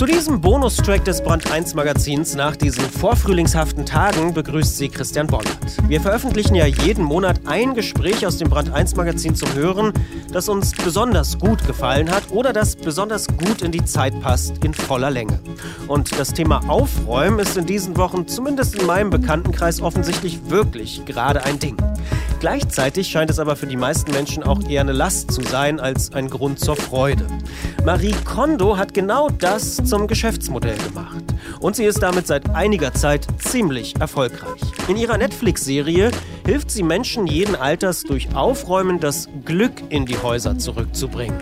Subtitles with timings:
[0.00, 5.58] Zu diesem Bonustrack des Brand 1 Magazins nach diesen vorfrühlingshaften Tagen begrüßt sie Christian Bollert.
[5.88, 9.92] Wir veröffentlichen ja jeden Monat ein Gespräch aus dem Brand 1 Magazin zum Hören,
[10.32, 14.72] das uns besonders gut gefallen hat oder das besonders gut in die Zeit passt, in
[14.72, 15.38] voller Länge.
[15.86, 21.44] Und das Thema Aufräumen ist in diesen Wochen, zumindest in meinem Bekanntenkreis, offensichtlich wirklich gerade
[21.44, 21.76] ein Ding.
[22.40, 26.14] Gleichzeitig scheint es aber für die meisten Menschen auch eher eine Last zu sein als
[26.14, 27.26] ein Grund zur Freude.
[27.84, 31.22] Marie Kondo hat genau das zum Geschäftsmodell gemacht.
[31.60, 34.62] Und sie ist damit seit einiger Zeit ziemlich erfolgreich.
[34.88, 36.10] In ihrer Netflix-Serie
[36.46, 41.36] hilft sie Menschen jeden Alters durch Aufräumen das Glück in die Häuser zurückzubringen.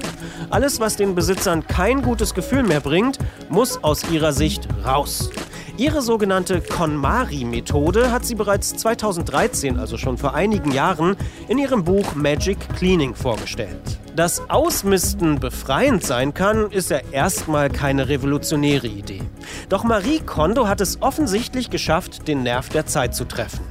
[0.50, 5.30] Alles, was den Besitzern kein gutes Gefühl mehr bringt, muss aus ihrer Sicht raus.
[5.78, 12.16] Ihre sogenannte KonMari-Methode hat sie bereits 2013, also schon vor einigen Jahren, in ihrem Buch
[12.16, 14.00] Magic Cleaning vorgestellt.
[14.16, 19.22] Dass Ausmisten befreiend sein kann, ist ja erstmal keine revolutionäre Idee.
[19.68, 23.64] Doch Marie Kondo hat es offensichtlich geschafft, den Nerv der Zeit zu treffen.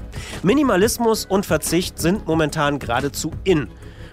[0.44, 3.68] Minimalismus und Verzicht sind momentan geradezu in.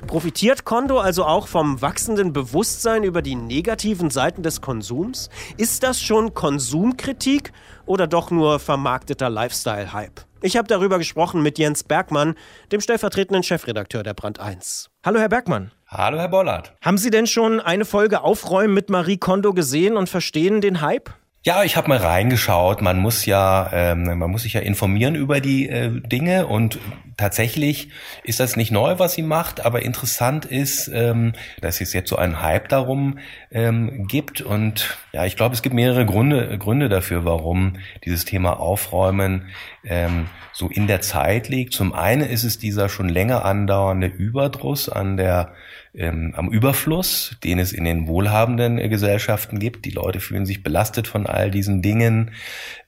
[0.07, 5.31] Profitiert Kondo also auch vom wachsenden Bewusstsein über die negativen Seiten des Konsums?
[5.57, 7.53] Ist das schon Konsumkritik
[7.87, 10.21] oder doch nur vermarkteter Lifestyle-Hype?
[10.43, 12.35] Ich habe darüber gesprochen mit Jens Bergmann,
[12.71, 14.91] dem stellvertretenden Chefredakteur der Brand 1.
[15.05, 15.73] Hallo, Herr Bergmann.
[15.87, 16.75] Hallo, Herr Bollert.
[16.83, 21.11] Haben Sie denn schon eine Folge Aufräumen mit Marie Kondo gesehen und verstehen den Hype?
[21.47, 22.81] Ja, ich habe mal reingeschaut.
[22.81, 26.79] Man muss ja, ähm, man muss sich ja informieren über die äh, Dinge und
[27.19, 27.91] tatsächlich
[28.23, 32.17] ist das nicht neu, was sie macht, aber interessant ist, ähm, dass es jetzt so
[32.17, 33.19] einen Hype darum
[33.51, 38.59] ähm, gibt und ja, ich glaube, es gibt mehrere Gründe Gründe dafür, warum dieses Thema
[38.59, 39.49] Aufräumen
[39.85, 41.75] ähm, so in der Zeit liegt.
[41.75, 45.53] Zum einen ist es dieser schon länger andauernde Überdruss an der
[45.97, 49.85] ähm, am Überfluss, den es in den wohlhabenden äh, Gesellschaften gibt.
[49.85, 52.33] Die Leute fühlen sich belastet von all diesen Dingen.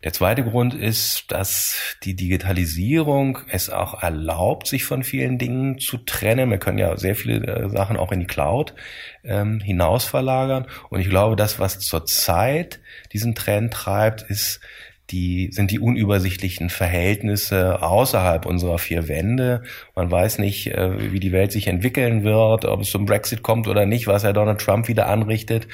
[0.02, 5.98] Der zweite Grund ist, dass die Digitalisierung es auch erlaubt, sich von vielen Dingen zu
[5.98, 6.50] trennen.
[6.50, 8.74] Wir können ja sehr viele äh, Sachen auch in die Cloud
[9.22, 10.66] ähm, hinaus verlagern.
[10.90, 12.80] Und ich glaube, das, was zurzeit
[13.12, 14.60] diesen Trend treibt, ist
[15.10, 19.62] die sind die unübersichtlichen Verhältnisse außerhalb unserer vier Wände.
[19.98, 23.66] Man weiß nicht, äh, wie die Welt sich entwickeln wird, ob es zum Brexit kommt
[23.66, 25.68] oder nicht, was Herr Donald Trump wieder anrichtet.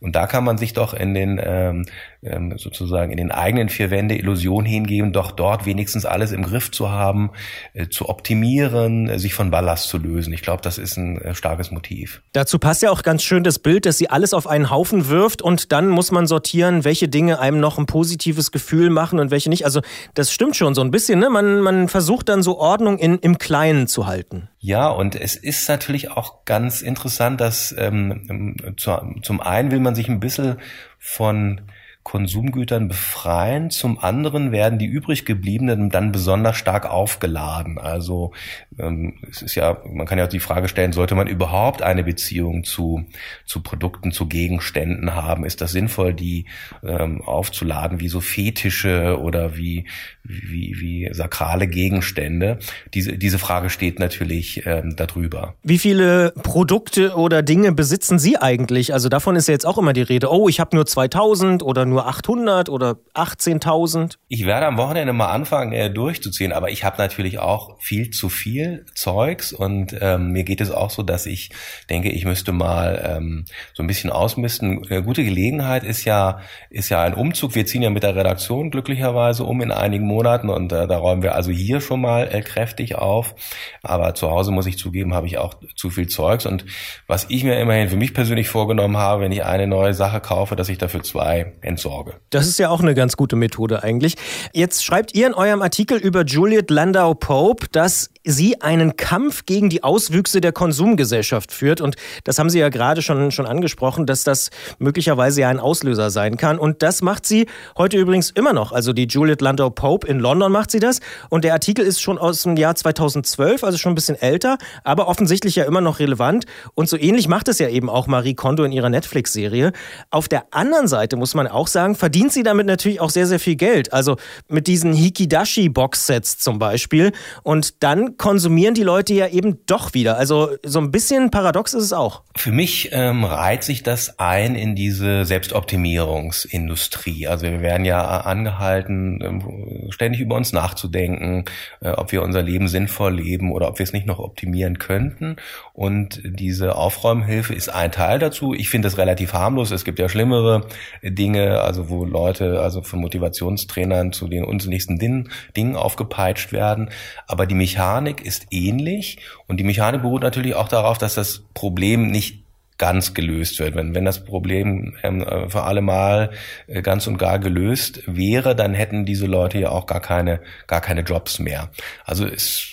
[0.00, 1.84] Und da kann man sich doch in den ähm,
[2.24, 6.72] ähm, sozusagen in den eigenen vier Wände Illusion hingeben, doch dort wenigstens alles im Griff
[6.72, 7.30] zu haben,
[7.72, 10.32] äh, zu optimieren, äh, sich von Ballast zu lösen.
[10.32, 12.22] Ich glaube, das ist ein starkes Motiv.
[12.32, 15.40] Dazu passt ja auch ganz schön das Bild, dass sie alles auf einen Haufen wirft
[15.40, 19.48] und dann muss man sortieren, welche Dinge einem noch ein positives Gefühl machen und welche
[19.48, 19.64] nicht.
[19.64, 19.82] Also
[20.14, 21.20] das stimmt schon so ein bisschen.
[21.20, 21.30] Ne?
[21.30, 24.48] Man, man versucht dann so Ordnung in, im Kleinen zu halten.
[24.58, 28.92] Ja, und es ist natürlich auch ganz interessant, dass ähm, zu,
[29.22, 30.56] zum einen will man sich ein bisschen
[30.98, 31.60] von
[32.08, 33.68] Konsumgütern befreien.
[33.68, 37.76] Zum anderen werden die übrig gebliebenen dann besonders stark aufgeladen.
[37.76, 38.32] Also
[38.78, 42.04] ähm, es ist ja, man kann ja auch die Frage stellen, sollte man überhaupt eine
[42.04, 43.04] Beziehung zu,
[43.44, 45.44] zu Produkten, zu Gegenständen haben?
[45.44, 46.46] Ist das sinnvoll, die
[46.82, 49.84] ähm, aufzuladen wie so Fetische oder wie,
[50.24, 52.58] wie, wie sakrale Gegenstände?
[52.94, 55.56] Diese, diese Frage steht natürlich ähm, darüber.
[55.62, 58.94] Wie viele Produkte oder Dinge besitzen Sie eigentlich?
[58.94, 60.32] Also davon ist ja jetzt auch immer die Rede.
[60.32, 64.18] Oh, ich habe nur 2000 oder nur nur 800 oder 18.000?
[64.28, 68.28] Ich werde am Wochenende mal anfangen äh, durchzuziehen, aber ich habe natürlich auch viel zu
[68.28, 71.50] viel Zeugs und ähm, mir geht es auch so, dass ich
[71.90, 74.86] denke, ich müsste mal ähm, so ein bisschen ausmisten.
[74.88, 77.56] Eine gute Gelegenheit ist ja ist ja ein Umzug.
[77.56, 81.22] Wir ziehen ja mit der Redaktion glücklicherweise um in einigen Monaten und äh, da räumen
[81.22, 83.34] wir also hier schon mal äh, kräftig auf.
[83.82, 86.64] Aber zu Hause muss ich zugeben, habe ich auch zu viel Zeugs und
[87.08, 90.54] was ich mir immerhin für mich persönlich vorgenommen habe, wenn ich eine neue Sache kaufe,
[90.54, 92.16] dass ich dafür zwei entsorge Sorge.
[92.28, 94.16] Das ist ja auch eine ganz gute Methode eigentlich.
[94.52, 99.68] Jetzt schreibt ihr in eurem Artikel über Juliet Landau Pope, dass sie einen Kampf gegen
[99.68, 101.80] die Auswüchse der Konsumgesellschaft führt.
[101.80, 106.10] Und das haben Sie ja gerade schon, schon angesprochen, dass das möglicherweise ja ein Auslöser
[106.10, 106.58] sein kann.
[106.58, 108.72] Und das macht sie heute übrigens immer noch.
[108.72, 111.00] Also die Juliet Landau Pope in London macht sie das.
[111.30, 115.08] Und der Artikel ist schon aus dem Jahr 2012, also schon ein bisschen älter, aber
[115.08, 116.44] offensichtlich ja immer noch relevant.
[116.74, 119.72] Und so ähnlich macht es ja eben auch Marie Kondo in ihrer Netflix-Serie.
[120.10, 123.40] Auf der anderen Seite muss man auch sagen, verdient sie damit natürlich auch sehr, sehr
[123.40, 123.92] viel Geld.
[123.92, 124.16] Also
[124.48, 127.12] mit diesen Hikidashi-Box-Sets zum Beispiel.
[127.42, 130.18] Und dann konsumieren die Leute ja eben doch wieder.
[130.18, 132.22] Also so ein bisschen paradox ist es auch.
[132.36, 137.28] Für mich ähm, reiht sich das ein in diese Selbstoptimierungsindustrie.
[137.28, 141.44] Also wir werden ja angehalten, ähm, ständig über uns nachzudenken,
[141.80, 145.36] äh, ob wir unser Leben sinnvoll leben oder ob wir es nicht noch optimieren könnten.
[145.72, 148.52] Und diese Aufräumhilfe ist ein Teil dazu.
[148.52, 149.70] Ich finde es relativ harmlos.
[149.70, 150.66] Es gibt ja schlimmere
[151.02, 156.90] Dinge, also wo Leute also von Motivationstrainern zu den unsinnigsten Dingen aufgepeitscht werden.
[157.28, 162.08] Aber die Mechanik ist ähnlich und die Mechanik beruht natürlich auch darauf, dass das Problem
[162.08, 162.44] nicht
[162.78, 163.74] ganz gelöst wird.
[163.74, 166.30] Wenn, wenn das Problem ähm, für alle Mal
[166.68, 170.80] äh, ganz und gar gelöst wäre, dann hätten diese Leute ja auch gar keine, gar
[170.80, 171.70] keine Jobs mehr.
[172.04, 172.68] Also es,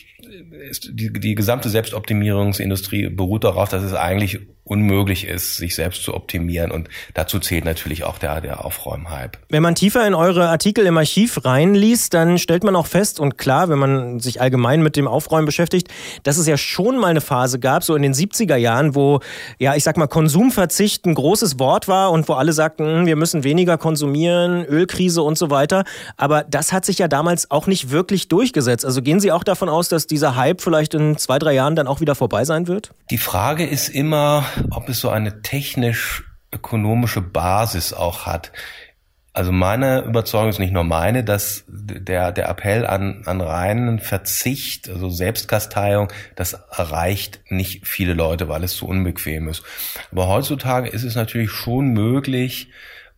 [0.69, 6.13] es die, die gesamte Selbstoptimierungsindustrie beruht darauf, dass es eigentlich unmöglich ist, sich selbst zu
[6.13, 6.71] optimieren.
[6.71, 9.37] Und dazu zählt natürlich auch der, der Aufräumhype.
[9.49, 13.37] Wenn man tiefer in eure Artikel im Archiv reinliest, dann stellt man auch fest, und
[13.37, 15.89] klar, wenn man sich allgemein mit dem Aufräumen beschäftigt,
[16.23, 19.19] dass es ja schon mal eine Phase gab, so in den 70er Jahren, wo,
[19.59, 23.15] ja, ich sag mal, Konsumverzicht ein großes Wort war und wo alle sagten, hm, wir
[23.15, 25.83] müssen weniger konsumieren, Ölkrise und so weiter.
[26.17, 28.83] Aber das hat sich ja damals auch nicht wirklich durchgesetzt.
[28.83, 31.85] Also gehen Sie auch davon aus, dass dieser Hype vielleicht in zwei, drei Jahren dann
[31.85, 32.91] auch wieder vorbei sein wird?
[33.11, 38.51] Die Frage ist immer, ob es so eine technisch-ökonomische Basis auch hat.
[39.35, 44.87] Also meine Überzeugung ist nicht nur meine, dass der, der Appell an, an reinen Verzicht,
[44.87, 46.07] also Selbstkasteiung,
[46.37, 49.61] das erreicht nicht viele Leute, weil es zu unbequem ist.
[50.09, 52.69] Aber heutzutage ist es natürlich schon möglich,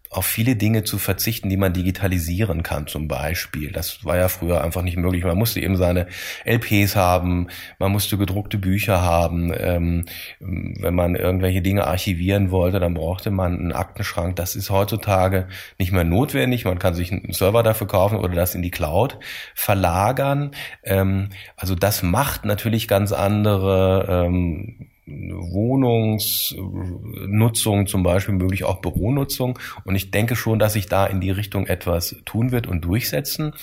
[0.09, 3.71] auf viele Dinge zu verzichten, die man digitalisieren kann zum Beispiel.
[3.71, 5.24] Das war ja früher einfach nicht möglich.
[5.24, 6.07] Man musste eben seine
[6.45, 7.48] LPs haben,
[7.80, 9.54] man musste gedruckte Bücher haben.
[9.57, 10.06] Ähm,
[10.39, 14.36] wenn man irgendwelche Dinge archivieren wollte, dann brauchte man einen Aktenschrank.
[14.36, 16.65] Das ist heutzutage nicht mehr notwendig.
[16.65, 19.19] Man kann sich einen Server dafür kaufen oder das in die Cloud
[19.56, 20.51] verlagern.
[20.83, 29.57] Ähm, also das macht natürlich ganz andere ähm, Wohnungsnutzung zum Beispiel, möglich auch Büronutzung.
[29.86, 33.54] Und ich denke schon, dass sich da in die Richtung etwas tun wird und durchsetzen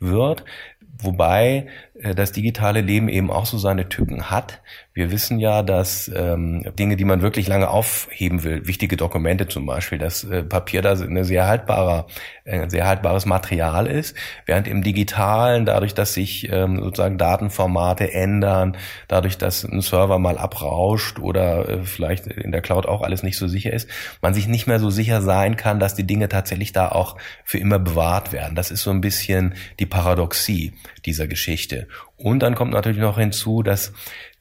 [0.00, 0.44] wird.
[0.98, 4.60] Wobei das digitale Leben eben auch so seine Tücken hat.
[4.94, 9.66] Wir wissen ja, dass ähm, Dinge, die man wirklich lange aufheben will, wichtige Dokumente zum
[9.66, 12.06] Beispiel, dass äh, Papier da eine sehr haltbarer,
[12.44, 18.76] äh, sehr haltbares Material ist, während im Digitalen, dadurch, dass sich ähm, sozusagen Datenformate ändern,
[19.08, 23.36] dadurch, dass ein Server mal abrauscht oder äh, vielleicht in der Cloud auch alles nicht
[23.36, 23.88] so sicher ist,
[24.20, 27.58] man sich nicht mehr so sicher sein kann, dass die Dinge tatsächlich da auch für
[27.58, 28.54] immer bewahrt werden.
[28.54, 30.72] Das ist so ein bisschen die Paradoxie
[31.04, 31.83] dieser Geschichte.
[32.16, 33.92] Und dann kommt natürlich noch hinzu, dass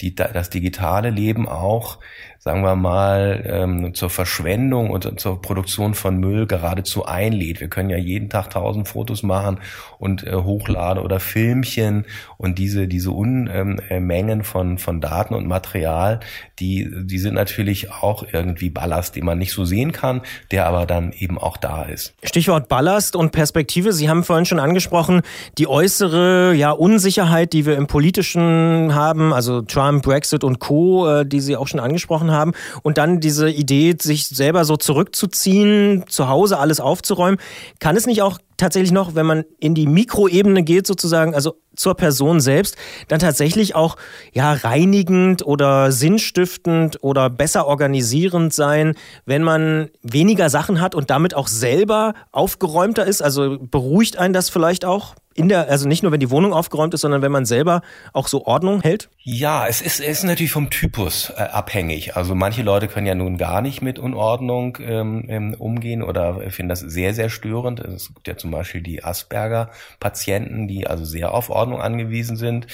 [0.01, 1.99] die, das digitale Leben auch
[2.43, 7.61] sagen wir mal, ähm, zur Verschwendung und zur Produktion von Müll geradezu einlädt.
[7.61, 9.59] Wir können ja jeden Tag tausend Fotos machen
[9.97, 12.05] und äh, hochladen oder Filmchen
[12.35, 16.19] und diese, diese Unmengen ähm, von, von Daten und Material,
[16.59, 20.19] die, die sind natürlich auch irgendwie Ballast, den man nicht so sehen kann,
[20.51, 22.13] der aber dann eben auch da ist.
[22.23, 23.93] Stichwort Ballast und Perspektive.
[23.93, 25.21] Sie haben vorhin schon angesprochen,
[25.57, 31.25] die äußere ja, Unsicherheit, die wir im Politischen haben, also Trump, Brexit und Co., äh,
[31.25, 36.05] die Sie auch schon angesprochen haben haben und dann diese Idee, sich selber so zurückzuziehen,
[36.07, 37.39] zu Hause alles aufzuräumen.
[37.79, 41.95] Kann es nicht auch tatsächlich noch, wenn man in die Mikroebene geht sozusagen, also zur
[41.95, 42.75] Person selbst,
[43.07, 43.97] dann tatsächlich auch
[44.31, 48.95] ja reinigend oder sinnstiftend oder besser organisierend sein,
[49.25, 53.21] wenn man weniger Sachen hat und damit auch selber aufgeräumter ist?
[53.21, 55.15] Also beruhigt einen das vielleicht auch?
[55.35, 57.81] in der, also nicht nur wenn die Wohnung aufgeräumt ist, sondern wenn man selber
[58.13, 59.09] auch so Ordnung hält?
[59.19, 62.15] Ja, es ist, es ist natürlich vom Typus äh, abhängig.
[62.15, 66.69] Also manche Leute können ja nun gar nicht mit Unordnung ähm, ähm umgehen oder finden
[66.69, 67.79] das sehr, sehr störend.
[67.79, 72.67] Es gibt ja zum Beispiel die Asperger-Patienten, die also sehr auf Ordnung angewiesen sind.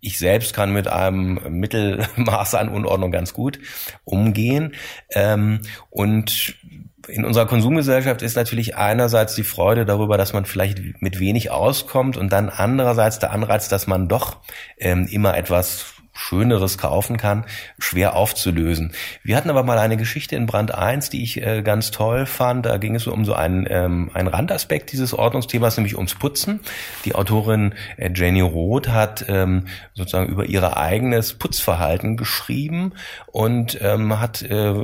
[0.00, 3.60] Ich selbst kann mit einem Mittelmaß an Unordnung ganz gut
[4.02, 4.74] umgehen.
[5.10, 5.60] Ähm,
[5.90, 6.56] und
[7.06, 12.16] in unserer Konsumgesellschaft ist natürlich einerseits die Freude darüber, dass man vielleicht mit wenig auskommt
[12.16, 14.38] und dann andererseits der Anreiz, dass man doch
[14.76, 17.44] ähm, immer etwas Schöneres kaufen kann,
[17.78, 18.92] schwer aufzulösen.
[19.22, 22.66] Wir hatten aber mal eine Geschichte in Brand 1, die ich äh, ganz toll fand.
[22.66, 26.60] Da ging es um so einen, ähm, einen Randaspekt dieses Ordnungsthemas, nämlich ums Putzen.
[27.04, 32.92] Die Autorin äh, Jenny Roth hat ähm, sozusagen über ihr eigenes Putzverhalten geschrieben
[33.26, 34.74] und ähm, hat äh,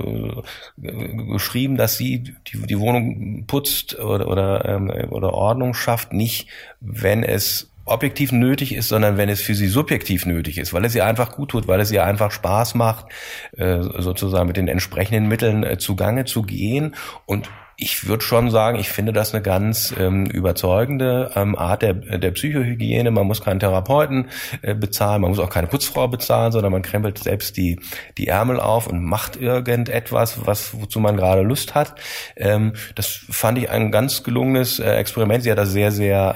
[0.77, 6.49] geschrieben, dass sie die, die Wohnung putzt oder, oder, ähm, oder Ordnung schafft, nicht
[6.81, 10.95] wenn es objektiv nötig ist, sondern wenn es für sie subjektiv nötig ist, weil es
[10.95, 13.07] ihr einfach gut tut, weil es ihr einfach Spaß macht,
[13.57, 16.95] äh, sozusagen mit den entsprechenden Mitteln äh, zugange zu gehen
[17.27, 17.49] und
[17.81, 22.33] Ich würde schon sagen, ich finde das eine ganz ähm, überzeugende ähm, Art der, der
[22.33, 23.13] Psychohygiene.
[23.13, 24.31] Man muss keinen Therapeuten
[24.63, 27.79] äh, bezahlen, man muss auch keine Putzfrau bezahlen, sondern man krempelt selbst die,
[28.17, 31.95] die Ärmel auf und macht irgendetwas, was, wozu man gerade Lust hat.
[32.35, 35.45] Ähm, das fand ich ein ganz gelungenes Experiment.
[35.45, 36.35] Sie hat das sehr, sehr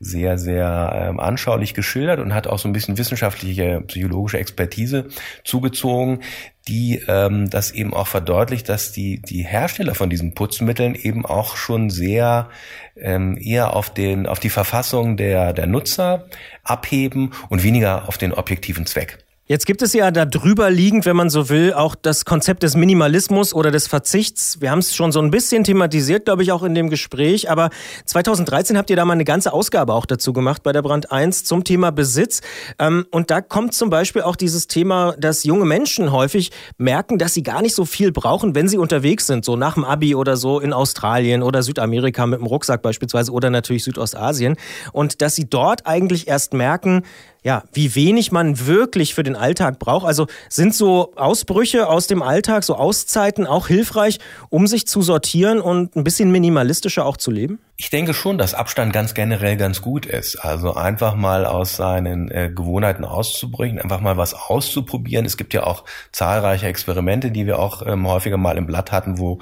[0.00, 5.08] sehr, sehr ähm, anschaulich geschildert und hat auch so ein bisschen wissenschaftliche, psychologische Expertise
[5.44, 6.20] zugezogen,
[6.68, 11.56] die ähm, das eben auch verdeutlicht, dass die, die Hersteller von diesen Putzmitteln eben auch
[11.56, 12.48] schon sehr
[12.96, 16.28] ähm, eher auf, den, auf die Verfassung der, der Nutzer
[16.62, 19.18] abheben und weniger auf den objektiven Zweck.
[19.50, 22.76] Jetzt gibt es ja da drüber liegend, wenn man so will, auch das Konzept des
[22.76, 24.60] Minimalismus oder des Verzichts.
[24.60, 27.50] Wir haben es schon so ein bisschen thematisiert, glaube ich, auch in dem Gespräch.
[27.50, 27.70] Aber
[28.04, 31.44] 2013 habt ihr da mal eine ganze Ausgabe auch dazu gemacht bei der Brand 1
[31.44, 32.42] zum Thema Besitz.
[32.78, 37.32] Ähm, und da kommt zum Beispiel auch dieses Thema, dass junge Menschen häufig merken, dass
[37.32, 40.36] sie gar nicht so viel brauchen, wenn sie unterwegs sind, so nach dem Abi oder
[40.36, 44.58] so in Australien oder Südamerika mit dem Rucksack beispielsweise oder natürlich Südostasien.
[44.92, 47.04] Und dass sie dort eigentlich erst merken,
[47.42, 50.06] ja, wie wenig man wirklich für den Alltag braucht.
[50.06, 54.18] Also sind so Ausbrüche aus dem Alltag, so Auszeiten auch hilfreich,
[54.48, 57.58] um sich zu sortieren und ein bisschen minimalistischer auch zu leben?
[57.80, 60.34] Ich denke schon, dass Abstand ganz generell ganz gut ist.
[60.34, 65.24] Also einfach mal aus seinen äh, Gewohnheiten auszubrechen, einfach mal was auszuprobieren.
[65.24, 69.18] Es gibt ja auch zahlreiche Experimente, die wir auch ähm, häufiger mal im Blatt hatten,
[69.18, 69.38] wo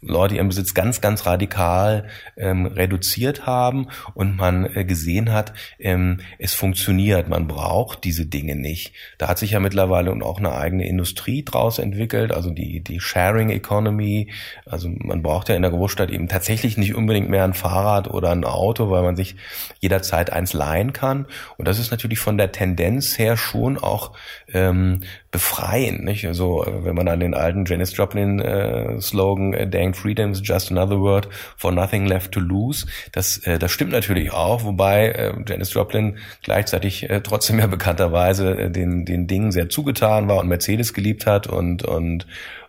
[0.00, 6.20] Leute ihren Besitz ganz, ganz radikal ähm, reduziert haben und man äh, gesehen hat, ähm,
[6.38, 7.28] es funktioniert.
[7.28, 8.94] Man braucht diese Dinge nicht.
[9.18, 13.50] Da hat sich ja mittlerweile auch eine eigene Industrie draus entwickelt, also die, die Sharing
[13.50, 14.30] Economy.
[14.64, 18.30] Also man braucht ja in der Großstadt eben tatsächlich nicht unbedingt mehr ein Fahrrad oder
[18.30, 19.36] ein Auto, weil man sich
[19.80, 21.26] jederzeit eins leihen kann.
[21.56, 24.12] Und das ist natürlich von der Tendenz her schon auch
[24.52, 26.04] ähm, befreiend.
[26.04, 26.26] Nicht?
[26.26, 31.00] Also wenn man an den alten Janis Joplin äh, äh, denkt, Freedom is just another
[31.00, 35.74] word for nothing left to lose, das, äh, das stimmt natürlich auch, wobei äh, Janis
[35.74, 40.94] Joplin gleichzeitig äh, trotzdem ja bekannterweise äh, den, den Dingen sehr zugetan war und Mercedes
[40.94, 42.26] geliebt hat und, und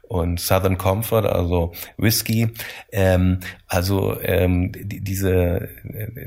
[0.08, 2.50] und Southern Comfort, also Whisky.
[2.92, 5.70] Ähm, also ähm, die, diese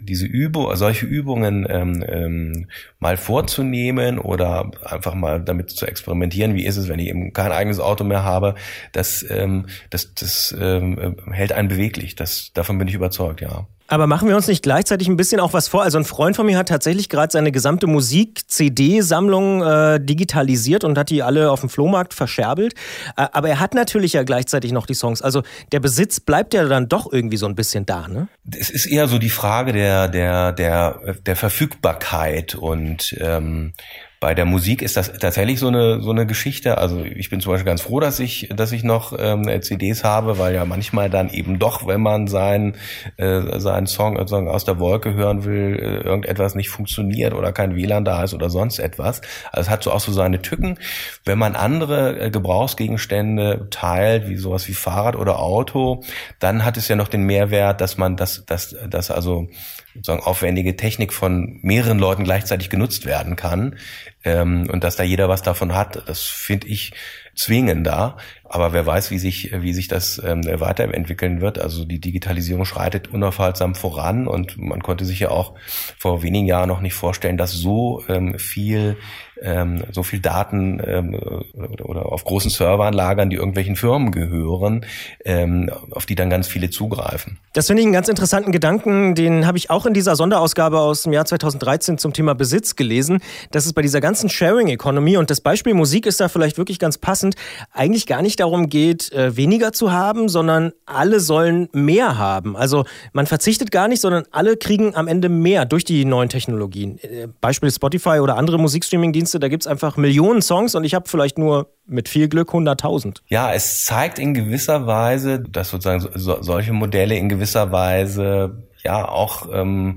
[0.03, 2.67] diese Übung, solche Übungen ähm, ähm,
[2.99, 7.53] mal vorzunehmen oder einfach mal damit zu experimentieren, wie ist es, wenn ich eben kein
[7.53, 8.55] eigenes Auto mehr habe,
[8.93, 12.15] das ähm, das das ähm, hält einen beweglich.
[12.15, 13.67] Das davon bin ich überzeugt, ja.
[13.91, 15.83] Aber machen wir uns nicht gleichzeitig ein bisschen auch was vor?
[15.83, 21.11] Also ein Freund von mir hat tatsächlich gerade seine gesamte Musik-CD-Sammlung äh, digitalisiert und hat
[21.11, 22.75] die alle auf dem Flohmarkt verscherbelt.
[23.17, 25.23] Äh, aber er hat natürlich ja gleichzeitig noch die Songs.
[25.23, 25.43] Also
[25.73, 28.29] der Besitz bleibt ja dann doch irgendwie so ein bisschen da, ne?
[28.57, 33.73] Es ist eher so die Frage der, der, der, der Verfügbarkeit und ähm,
[34.21, 36.77] bei der Musik ist das tatsächlich so eine so eine Geschichte.
[36.77, 40.39] Also ich bin zum Beispiel ganz froh, dass ich dass ich noch ähm, CDs habe,
[40.39, 42.77] weil ja manchmal dann eben doch, wenn man seinen
[43.17, 47.75] äh, seinen Song sozusagen aus der Wolke hören will, äh, irgendetwas nicht funktioniert oder kein
[47.75, 49.23] WLAN da ist oder sonst etwas.
[49.53, 50.79] Also es hat so auch so seine Tücken.
[51.25, 56.03] Wenn man andere äh, Gebrauchsgegenstände teilt, wie sowas wie Fahrrad oder Auto,
[56.39, 59.49] dann hat es ja noch den Mehrwert, dass man das das das also
[59.95, 63.77] sozusagen aufwendige Technik von mehreren Leuten gleichzeitig genutzt werden kann.
[64.25, 66.93] Ähm, und dass da jeder was davon hat, das finde ich
[67.41, 68.17] zwingender.
[68.45, 71.59] Aber wer weiß, wie sich, wie sich das ähm, weiterentwickeln wird.
[71.59, 75.55] Also die Digitalisierung schreitet unaufhaltsam voran und man konnte sich ja auch
[75.97, 78.97] vor wenigen Jahren noch nicht vorstellen, dass so ähm, viel
[79.43, 84.85] ähm, so viel Daten ähm, oder, oder auf großen Servern lagern, die irgendwelchen Firmen gehören,
[85.25, 87.39] ähm, auf die dann ganz viele zugreifen.
[87.53, 91.03] Das finde ich einen ganz interessanten Gedanken, den habe ich auch in dieser Sonderausgabe aus
[91.03, 93.21] dem Jahr 2013 zum Thema Besitz gelesen,
[93.51, 96.79] dass es bei dieser ganzen Sharing Economy und das Beispiel Musik ist da vielleicht wirklich
[96.79, 97.30] ganz passend,
[97.73, 102.57] eigentlich gar nicht darum geht, äh, weniger zu haben, sondern alle sollen mehr haben.
[102.57, 106.99] Also man verzichtet gar nicht, sondern alle kriegen am Ende mehr durch die neuen Technologien.
[106.99, 111.09] Äh, Beispiel Spotify oder andere Musikstreaming-Dienste, da gibt es einfach Millionen Songs und ich habe
[111.09, 113.19] vielleicht nur mit viel Glück 100.000.
[113.29, 119.09] Ja, es zeigt in gewisser Weise, dass sozusagen so, solche Modelle in gewisser Weise ja
[119.09, 119.97] auch ähm,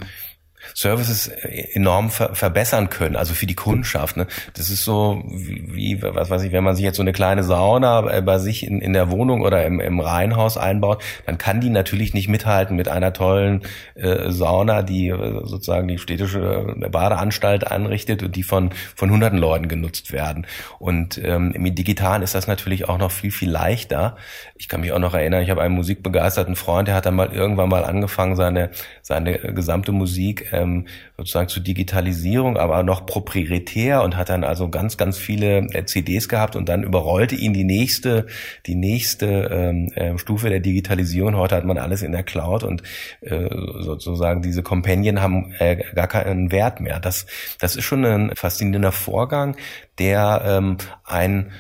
[0.74, 4.18] Services enorm ver verbessern können, also für die Kundschaft.
[4.18, 4.28] Ne?
[4.54, 7.44] Das ist so wie, wie, was weiß ich, wenn man sich jetzt so eine kleine
[7.44, 11.70] Sauna bei sich in, in der Wohnung oder im, im Reihenhaus einbaut, dann kann die
[11.70, 13.62] natürlich nicht mithalten mit einer tollen
[13.96, 19.40] äh, Sauna, die äh, sozusagen die städtische äh, Badeanstalt anrichtet und die von, von hunderten
[19.40, 20.48] Leuten genutzt werden.
[20.80, 24.16] Und ähm, im Digitalen ist das natürlich auch noch viel, viel leichter.
[24.56, 27.32] Ich kann mich auch noch erinnern, ich habe einen musikbegeisterten Freund, der hat dann mal
[27.32, 28.70] irgendwann mal angefangen, seine,
[29.02, 34.98] seine gesamte Musik ähm, sozusagen zur Digitalisierung, aber noch proprietär und hat dann also ganz,
[34.98, 38.28] ganz viele äh, CDs gehabt und dann überrollte ihn die nächste,
[38.66, 41.36] die nächste ähm, äh, Stufe der Digitalisierung.
[41.36, 42.84] Heute hat man alles in der Cloud und
[43.22, 47.00] äh, sozusagen diese Companion haben äh, gar keinen Wert mehr.
[47.00, 47.26] Das,
[47.60, 49.56] das ist schon ein faszinierender Vorgang,
[50.00, 51.52] der ähm, ein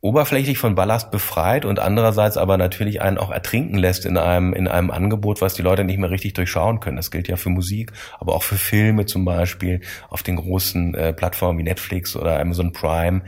[0.00, 4.68] oberflächlich von Ballast befreit und andererseits aber natürlich einen auch ertrinken lässt in einem, in
[4.68, 6.96] einem Angebot, was die Leute nicht mehr richtig durchschauen können.
[6.96, 11.12] Das gilt ja für Musik, aber auch für Filme zum Beispiel auf den großen äh,
[11.12, 13.22] Plattformen wie Netflix oder Amazon Prime,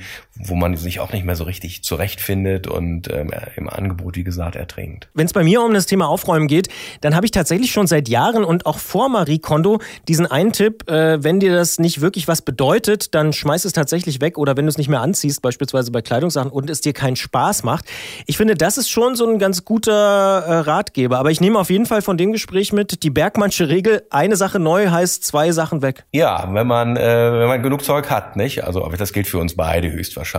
[0.44, 4.56] wo man sich auch nicht mehr so richtig zurechtfindet und ähm, im Angebot, wie gesagt,
[4.56, 5.08] ertrinkt.
[5.14, 6.68] Wenn es bei mir um das Thema Aufräumen geht,
[7.00, 10.88] dann habe ich tatsächlich schon seit Jahren und auch vor Marie Kondo diesen einen Tipp,
[10.90, 14.64] äh, wenn dir das nicht wirklich was bedeutet, dann schmeiß es tatsächlich weg oder wenn
[14.64, 17.84] du es nicht mehr anziehst, beispielsweise bei Kleidungssachen und es dir keinen Spaß macht.
[18.26, 21.18] Ich finde, das ist schon so ein ganz guter äh, Ratgeber.
[21.18, 24.58] Aber ich nehme auf jeden Fall von dem Gespräch mit, die Bergmannsche Regel, eine Sache
[24.58, 26.04] neu heißt zwei Sachen weg.
[26.12, 28.64] Ja, wenn man, äh, wenn man genug Zeug hat, nicht?
[28.64, 30.29] Also, aber das gilt für uns beide höchstwahrscheinlich.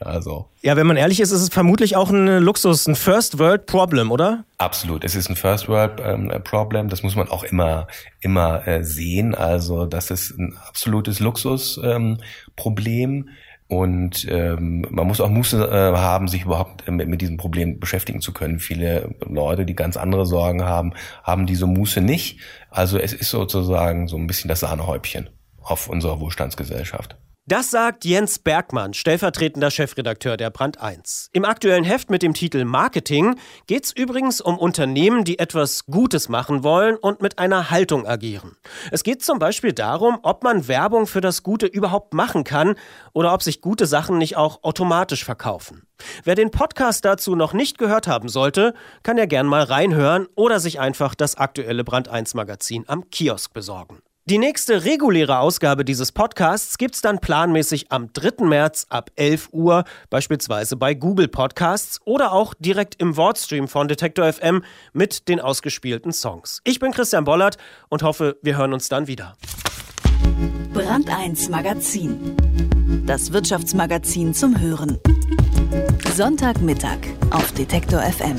[0.00, 0.48] Also.
[0.62, 4.10] Ja, wenn man ehrlich ist, ist es vermutlich auch ein Luxus, ein First World Problem,
[4.10, 4.44] oder?
[4.58, 5.04] Absolut.
[5.04, 6.88] Es ist ein First World ähm, Problem.
[6.88, 7.86] Das muss man auch immer,
[8.20, 9.34] immer äh, sehen.
[9.34, 13.12] Also, das ist ein absolutes Luxusproblem.
[13.12, 13.28] Ähm,
[13.66, 18.20] und ähm, man muss auch Muße äh, haben, sich überhaupt mit, mit diesem Problem beschäftigen
[18.20, 18.58] zu können.
[18.58, 22.40] Viele Leute, die ganz andere Sorgen haben, haben diese Muße nicht.
[22.70, 25.30] Also es ist sozusagen so ein bisschen das Sahnehäubchen
[25.62, 27.16] auf unserer Wohlstandsgesellschaft.
[27.46, 31.28] Das sagt Jens Bergmann, stellvertretender Chefredakteur der Brand 1.
[31.34, 36.30] Im aktuellen Heft mit dem Titel Marketing geht es übrigens um Unternehmen, die etwas Gutes
[36.30, 38.56] machen wollen und mit einer Haltung agieren.
[38.90, 42.76] Es geht zum Beispiel darum, ob man Werbung für das Gute überhaupt machen kann
[43.12, 45.82] oder ob sich gute Sachen nicht auch automatisch verkaufen.
[46.22, 48.72] Wer den Podcast dazu noch nicht gehört haben sollte,
[49.02, 53.52] kann ja gern mal reinhören oder sich einfach das aktuelle Brand 1 Magazin am Kiosk
[53.52, 54.00] besorgen.
[54.26, 58.46] Die nächste reguläre Ausgabe dieses Podcasts gibt's dann planmäßig am 3.
[58.46, 64.32] März ab 11 Uhr, beispielsweise bei Google Podcasts oder auch direkt im Wortstream von Detektor
[64.32, 64.64] FM
[64.94, 66.62] mit den ausgespielten Songs.
[66.64, 67.58] Ich bin Christian Bollert
[67.90, 69.36] und hoffe, wir hören uns dann wieder.
[70.72, 72.34] Brand 1 Magazin.
[73.04, 74.98] Das Wirtschaftsmagazin zum Hören.
[76.14, 76.96] Sonntagmittag
[77.30, 78.38] auf Detektor FM.